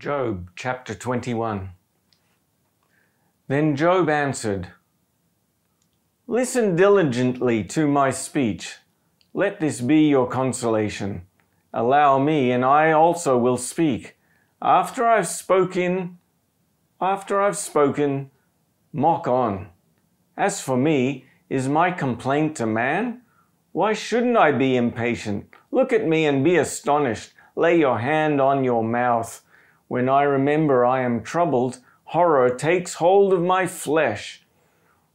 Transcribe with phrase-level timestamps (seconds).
[0.00, 1.72] Job chapter 21.
[3.48, 4.68] Then Job answered,
[6.26, 8.76] Listen diligently to my speech.
[9.34, 11.26] Let this be your consolation.
[11.74, 14.16] Allow me, and I also will speak.
[14.62, 16.16] After I've spoken,
[16.98, 18.30] after I've spoken,
[18.94, 19.68] mock on.
[20.34, 23.20] As for me, is my complaint to man?
[23.72, 25.50] Why shouldn't I be impatient?
[25.70, 27.34] Look at me and be astonished.
[27.54, 29.42] Lay your hand on your mouth.
[29.90, 34.40] When I remember I am troubled, horror takes hold of my flesh.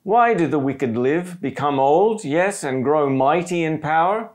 [0.03, 4.31] Why do the wicked live, become old, yes, and grow mighty in power?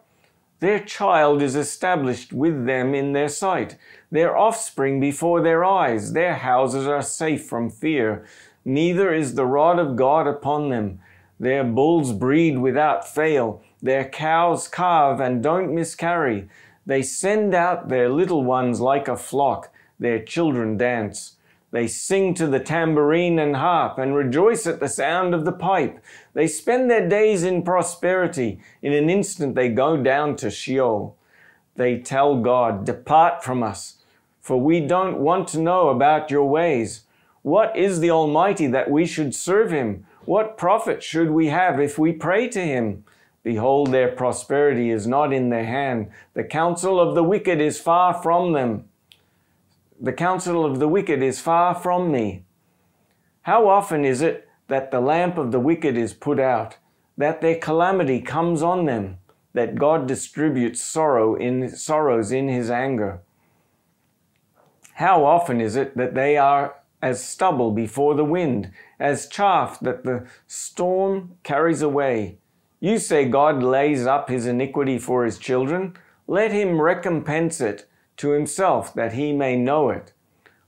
[0.61, 3.77] Their child is established with them in their sight,
[4.11, 6.15] their offspring before their eyes.
[6.15, 8.25] Their houses are safe from fear,
[8.65, 11.01] neither is the rod of God upon them.
[11.39, 16.49] Their bulls breed without fail, their cows calve and don't miscarry.
[16.87, 21.37] They send out their little ones like a flock, their children dance.
[21.71, 26.03] They sing to the tambourine and harp and rejoice at the sound of the pipe.
[26.35, 28.61] They spend their days in prosperity.
[28.83, 31.17] In an instant they go down to Sheol.
[31.77, 33.99] They tell God, Depart from us,
[34.41, 37.05] for we don't want to know about your ways.
[37.43, 40.07] What is the Almighty that we should serve him?
[40.25, 43.05] What profit should we have if we pray to him?
[43.43, 46.11] Behold, their prosperity is not in their hand.
[46.35, 48.90] The counsel of the wicked is far from them.
[50.03, 52.47] The counsel of the wicked is far from me.
[53.43, 56.79] How often is it that the lamp of the wicked is put out,
[57.19, 59.19] that their calamity comes on them,
[59.53, 63.21] that God distributes sorrow in sorrows in his anger?
[64.95, 70.05] How often is it that they are as stubble before the wind, as chaff that
[70.05, 72.39] the storm carries away?
[72.81, 75.95] You say God lays up his iniquity for his children.
[76.27, 77.87] Let him recompense it
[78.21, 80.13] to himself that he may know it.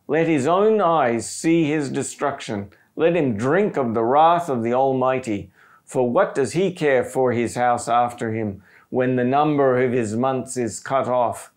[0.09, 2.71] Let his own eyes see his destruction.
[2.97, 5.51] Let him drink of the wrath of the Almighty.
[5.85, 10.17] For what does he care for his house after him when the number of his
[10.17, 11.53] months is cut off?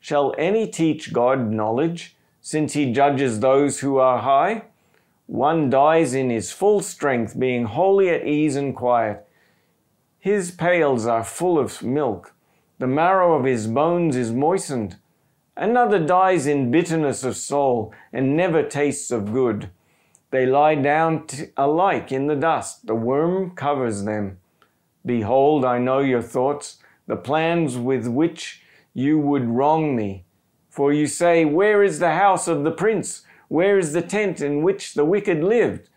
[0.00, 4.62] Shall any teach God knowledge, since he judges those who are high?
[5.26, 9.26] One dies in his full strength, being wholly at ease and quiet.
[10.18, 12.32] His pails are full of milk.
[12.78, 14.96] The marrow of his bones is moistened.
[15.58, 19.70] Another dies in bitterness of soul and never tastes of good.
[20.30, 22.86] They lie down t- alike in the dust.
[22.86, 24.38] The worm covers them.
[25.04, 28.62] Behold, I know your thoughts, the plans with which
[28.94, 30.26] you would wrong me.
[30.70, 33.22] For you say, Where is the house of the prince?
[33.48, 35.88] Where is the tent in which the wicked lived?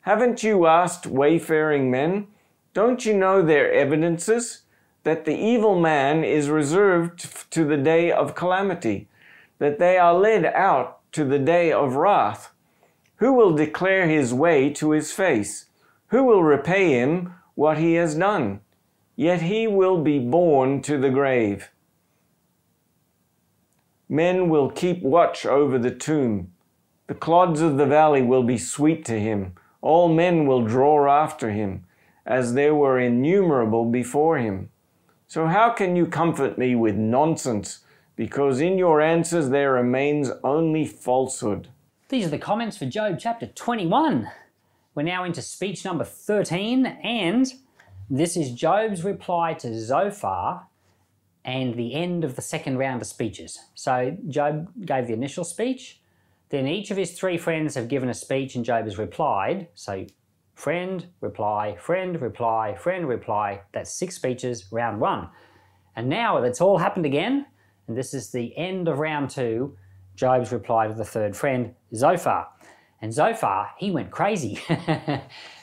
[0.00, 2.26] Haven't you asked wayfaring men?
[2.74, 4.62] Don't you know their evidences?
[5.06, 9.06] That the evil man is reserved to the day of calamity,
[9.60, 12.52] that they are led out to the day of wrath.
[13.18, 15.66] Who will declare his way to his face?
[16.08, 18.62] Who will repay him what he has done?
[19.14, 21.70] Yet he will be borne to the grave.
[24.08, 26.50] Men will keep watch over the tomb.
[27.06, 29.52] The clods of the valley will be sweet to him.
[29.82, 31.84] All men will draw after him,
[32.26, 34.70] as there were innumerable before him.
[35.36, 37.80] So, how can you comfort me with nonsense?
[38.16, 41.68] Because in your answers there remains only falsehood.
[42.08, 44.30] These are the comments for Job chapter 21.
[44.94, 47.52] We're now into speech number 13, and
[48.08, 50.68] this is Job's reply to Zophar
[51.44, 53.58] and the end of the second round of speeches.
[53.74, 56.00] So, Job gave the initial speech,
[56.48, 59.68] then each of his three friends have given a speech, and Job has replied.
[59.74, 60.06] So,
[60.56, 63.60] friend, reply, friend, reply, friend, reply.
[63.72, 65.28] That's six speeches, round one.
[65.94, 67.46] And now that's all happened again,
[67.86, 69.76] and this is the end of round two.
[70.16, 72.48] Job's reply to the third friend, Zophar.
[73.02, 74.58] And Zophar, he went crazy.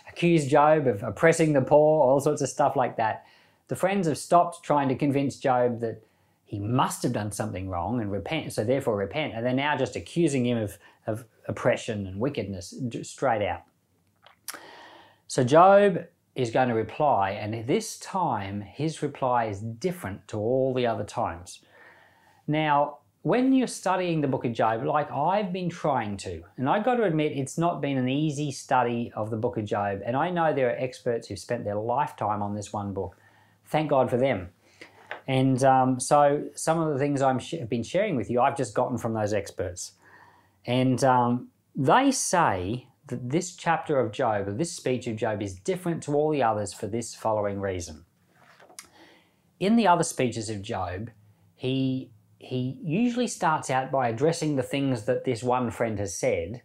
[0.07, 3.25] Accused Job of oppressing the poor, all sorts of stuff like that.
[3.69, 6.03] The friends have stopped trying to convince Job that
[6.45, 9.33] he must have done something wrong and repent, so therefore repent.
[9.33, 13.63] And they're now just accusing him of, of oppression and wickedness straight out.
[15.33, 20.75] So Job is going to reply, and this time his reply is different to all
[20.75, 21.61] the other times.
[22.45, 26.85] Now, when you're studying the book of Job, like I've been trying to, and I've
[26.85, 30.15] got to admit it's not been an easy study of the book of Job, and
[30.15, 33.17] I know there are experts who've spent their lifetime on this one book.
[33.65, 34.49] Thank God for them.
[35.27, 38.75] And um, so some of the things I've sh- been sharing with you, I've just
[38.75, 39.93] gotten from those experts.
[40.67, 45.55] And um, they say that this chapter of Job, or this speech of Job, is
[45.55, 48.05] different to all the others for this following reason.
[49.59, 51.09] In the other speeches of Job,
[51.55, 56.61] he he usually starts out by addressing the things that this one friend has said.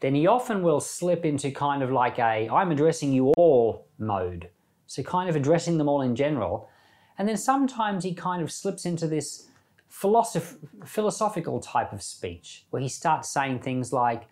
[0.00, 4.50] Then he often will slip into kind of like a I'm addressing you all mode.
[4.86, 6.68] So kind of addressing them all in general.
[7.16, 9.48] And then sometimes he kind of slips into this
[9.88, 14.24] philosoph- philosophical type of speech where he starts saying things like,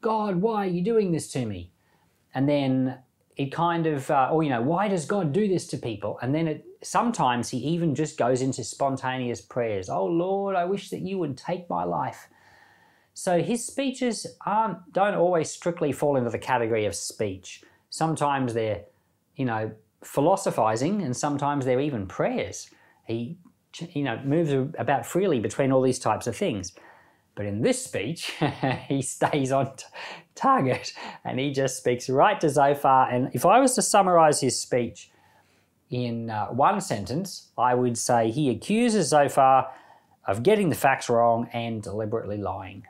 [0.00, 1.72] God, why are you doing this to me?
[2.34, 2.98] And then
[3.36, 6.18] it kind of, uh, or you know, why does God do this to people?
[6.22, 9.88] And then it sometimes he even just goes into spontaneous prayers.
[9.88, 12.28] Oh Lord, I wish that you would take my life.
[13.14, 17.62] So his speeches aren't don't always strictly fall into the category of speech.
[17.90, 18.82] Sometimes they're,
[19.36, 22.70] you know, philosophizing, and sometimes they're even prayers.
[23.06, 23.36] He,
[23.92, 26.72] you know, moves about freely between all these types of things.
[27.40, 28.32] But in this speech,
[28.86, 29.72] he stays on
[30.34, 30.92] target
[31.24, 33.08] and he just speaks right to Zophar.
[33.08, 35.10] And if I was to summarize his speech
[35.88, 39.68] in uh, one sentence, I would say he accuses Zophar
[40.26, 42.86] of getting the facts wrong and deliberately lying.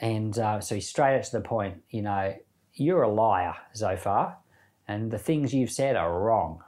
[0.00, 2.34] And uh, so he's straight up to the point, you know,
[2.72, 4.38] you're a liar, Zophar,
[4.88, 6.64] and the things you've said are wrong.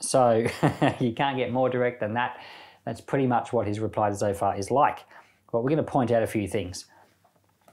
[0.00, 0.48] So
[0.98, 2.40] you can't get more direct than that.
[2.84, 4.98] That's pretty much what his reply to Zophar is like.
[5.54, 6.86] But we're going to point out a few things.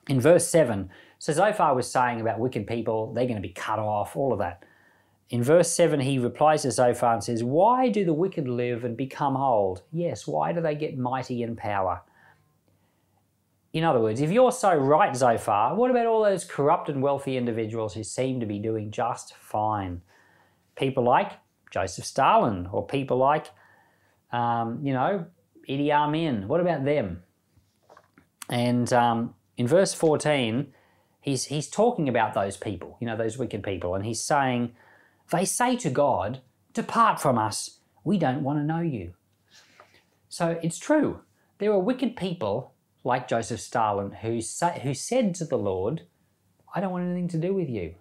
[0.08, 3.80] In verse 7, so Zophar was saying about wicked people, they're going to be cut
[3.80, 4.64] off, all of that.
[5.32, 8.96] In verse 7, he replies to Zophar and says, Why do the wicked live and
[8.96, 9.82] become old?
[9.92, 12.04] Yes, why do they get mighty in power?
[13.74, 17.36] In other words, if you're so right, Zophar, what about all those corrupt and wealthy
[17.36, 20.04] individuals who seem to be doing just fine?
[20.76, 21.32] People like
[21.72, 23.48] Joseph Stalin or people like,
[24.32, 25.26] um, you know,
[25.68, 26.48] Idi Amin.
[26.48, 27.24] What about them?
[28.52, 30.74] And um, in verse 14,
[31.22, 34.74] he's, he's talking about those people, you know, those wicked people, and he's saying,
[35.32, 36.42] They say to God,
[36.74, 39.14] Depart from us, we don't want to know you.
[40.30, 41.22] So it's true.
[41.58, 46.04] There are wicked people like Joseph Stalin, who, say, who said to the Lord,
[46.74, 47.96] I don't want anything to do with you.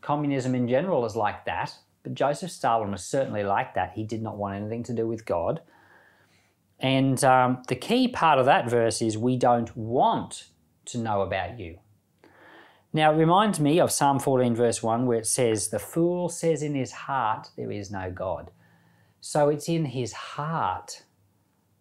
[0.00, 3.92] Communism in general is like that, but Joseph Stalin was certainly like that.
[3.94, 5.60] He did not want anything to do with God.
[6.84, 10.48] And um, the key part of that verse is we don't want
[10.84, 11.78] to know about you.
[12.92, 16.62] Now, it reminds me of Psalm 14, verse 1, where it says, The fool says
[16.62, 18.50] in his heart, There is no God.
[19.22, 21.04] So it's in his heart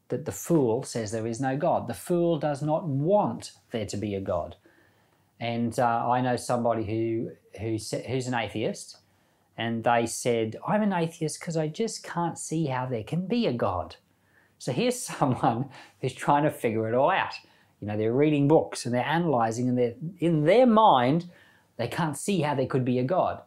[0.08, 1.90] that the fool says there is no God.
[1.90, 4.56] The fool does not want there to be a God.
[5.38, 9.00] And uh, I know somebody who, who who's an atheist,
[9.58, 13.48] and they said, I'm an atheist because I just can't see how there can be
[13.48, 13.98] a God.
[14.63, 15.65] So here's someone
[16.00, 17.33] who's trying to figure it all out.
[17.81, 21.30] You know, they're reading books and they're analyzing, and they're, in their mind,
[21.75, 23.42] they can't see how there could be a God.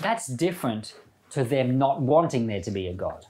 [0.00, 0.94] That's different
[1.30, 3.24] to them not wanting there to be a God.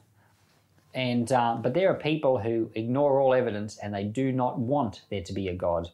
[0.95, 5.03] And uh, but there are people who ignore all evidence and they do not want
[5.11, 5.91] there to be a God.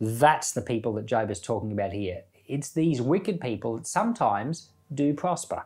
[0.00, 2.22] That's the people that Job is talking about here.
[2.48, 5.62] It's these wicked people that sometimes do prosper.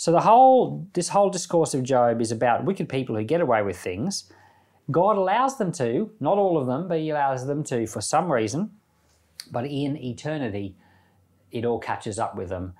[0.00, 3.60] So the whole this whole discourse of Job is about wicked people who get away
[3.60, 4.32] with things.
[4.90, 8.32] God allows them to, not all of them, but he allows them to for some
[8.32, 8.70] reason.
[9.52, 10.74] But in eternity,
[11.52, 12.72] it all catches up with them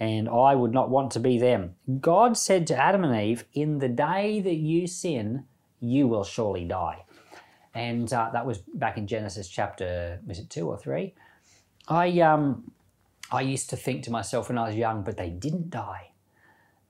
[0.00, 1.76] and I would not want to be them.
[2.00, 5.44] God said to Adam and Eve, In the day that you sin,
[5.78, 7.04] you will surely die.
[7.72, 11.14] And uh, that was back in Genesis chapter, was it two or three?
[11.86, 12.72] I, um,
[13.30, 16.10] I used to think to myself when I was young, but they didn't die.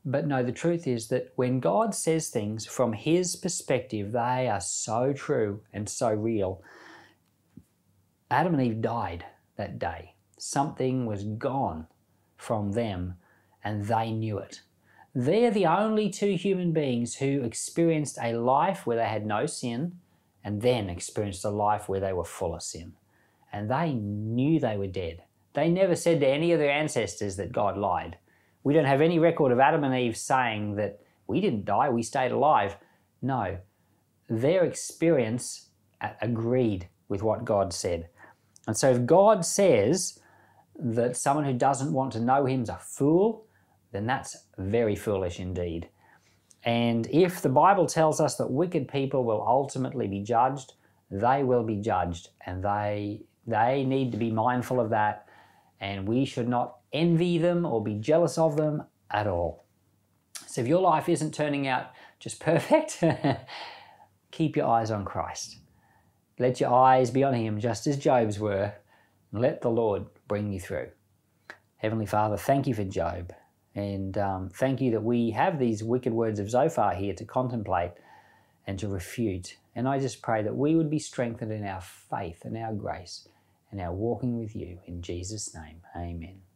[0.05, 4.61] But no, the truth is that when God says things from His perspective, they are
[4.61, 6.63] so true and so real.
[8.31, 9.25] Adam and Eve died
[9.57, 10.15] that day.
[10.39, 11.87] Something was gone
[12.37, 13.15] from them,
[13.63, 14.61] and they knew it.
[15.15, 20.01] They're the only two human beings who experienced a life where they had no sin
[20.43, 22.95] and then experienced a life where they were full of sin.
[23.53, 25.23] And they knew they were dead.
[25.55, 28.19] They never said to any of their ancestors that God lied.
[28.65, 32.03] We don't have any record of Adam and Eve saying that we didn't die, we
[32.03, 32.77] stayed alive.
[33.23, 33.59] No,
[34.29, 35.69] their experience
[36.01, 38.09] uh, agreed with what God said.
[38.67, 40.19] And so if God says
[40.79, 43.47] that someone who doesn't want to know him is a fool,
[43.93, 45.89] then that's very foolish indeed.
[46.65, 50.73] And if the Bible tells us that wicked people will ultimately be judged,
[51.11, 55.29] they will be judged, and they they need to be mindful of that.
[55.81, 59.67] And we should not envy them or be jealous of them at all.
[60.47, 63.05] So if your life isn't turning out just perfect,
[64.31, 65.59] keep your eyes on Christ.
[66.39, 68.73] Let your eyes be on Him, just as Job's were.
[69.33, 70.89] And let the Lord bring you through.
[71.79, 73.33] Heavenly Father, thank you for Job.
[73.75, 77.93] And um, thank you that we have these wicked words of Zophar here to contemplate.
[78.67, 79.57] and to refute.
[79.75, 83.29] And I just pray that we would be strengthened in our faith and our grace
[83.71, 84.79] and our walking with you.
[84.87, 86.54] In Jesus' name, amen.